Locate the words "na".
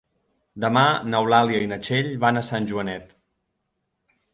1.75-1.79